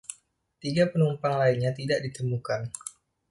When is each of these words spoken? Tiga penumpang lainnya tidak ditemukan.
Tiga 0.61 0.83
penumpang 0.91 1.35
lainnya 1.41 1.71
tidak 1.79 1.99
ditemukan. 2.05 2.61